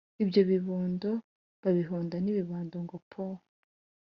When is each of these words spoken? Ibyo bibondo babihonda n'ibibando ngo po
Ibyo 0.23 0.41
bibondo 0.49 1.09
babihonda 1.61 2.15
n'ibibando 2.19 2.77
ngo 2.85 2.97
po 3.11 3.25